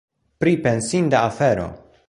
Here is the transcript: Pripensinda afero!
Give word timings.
Pripensinda 0.43 1.21
afero! 1.29 1.67